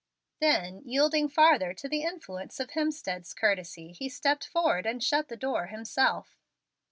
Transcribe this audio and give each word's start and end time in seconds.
Then, 0.39 0.81
yielding 0.83 1.29
farther 1.29 1.75
to 1.75 1.87
the 1.87 2.01
influence 2.01 2.59
of 2.59 2.71
Hemstead's 2.71 3.35
courtesy, 3.35 3.91
he 3.91 4.09
stepped 4.09 4.47
forward 4.47 4.87
and 4.87 5.03
shut 5.03 5.27
the 5.27 5.37
door 5.37 5.67
himself. 5.67 6.39